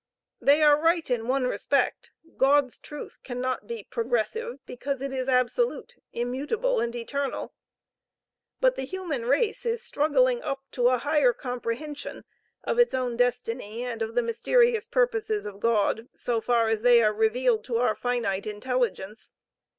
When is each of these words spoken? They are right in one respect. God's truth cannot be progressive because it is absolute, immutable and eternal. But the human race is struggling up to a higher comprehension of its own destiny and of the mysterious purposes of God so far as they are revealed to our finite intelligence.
They 0.41 0.63
are 0.63 0.81
right 0.81 1.07
in 1.11 1.27
one 1.27 1.45
respect. 1.45 2.09
God's 2.35 2.79
truth 2.79 3.19
cannot 3.23 3.67
be 3.67 3.83
progressive 3.83 4.57
because 4.65 4.99
it 4.99 5.13
is 5.13 5.29
absolute, 5.29 5.95
immutable 6.11 6.79
and 6.79 6.95
eternal. 6.95 7.53
But 8.59 8.75
the 8.77 8.85
human 8.85 9.27
race 9.27 9.63
is 9.63 9.83
struggling 9.83 10.41
up 10.41 10.63
to 10.71 10.87
a 10.89 10.97
higher 10.97 11.33
comprehension 11.33 12.25
of 12.63 12.79
its 12.79 12.95
own 12.95 13.15
destiny 13.15 13.83
and 13.83 14.01
of 14.01 14.15
the 14.15 14.23
mysterious 14.23 14.87
purposes 14.87 15.45
of 15.45 15.59
God 15.59 16.07
so 16.15 16.41
far 16.41 16.67
as 16.67 16.81
they 16.81 17.03
are 17.03 17.13
revealed 17.13 17.63
to 17.65 17.77
our 17.77 17.93
finite 17.93 18.47
intelligence. 18.47 19.33